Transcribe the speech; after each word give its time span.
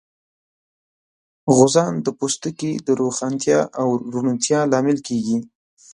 غوزان 1.55 1.93
د 2.05 2.07
پوستکي 2.17 2.71
د 2.85 2.87
روښانتیا 3.01 3.59
او 3.81 3.87
روڼتیا 4.13 4.59
لامل 4.71 4.97
کېږي. 5.07 5.37